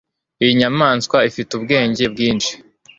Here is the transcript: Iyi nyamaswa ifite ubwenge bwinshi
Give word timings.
Iyi 0.41 0.53
nyamaswa 0.59 1.17
ifite 1.29 1.51
ubwenge 1.57 2.03
bwinshi 2.13 2.53